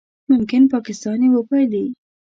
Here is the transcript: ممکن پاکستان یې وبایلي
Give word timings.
ممکن 0.31 0.61
پاکستان 0.73 1.19
یې 1.25 1.29
وبایلي 1.35 1.85